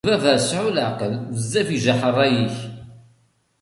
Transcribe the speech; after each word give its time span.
Baba 0.07 0.33
sɛu 0.47 0.67
leɛqel 0.75 1.13
bezzaf 1.31 1.69
ijaḥ 1.75 1.99
ṛṛay-ik. 2.11 2.57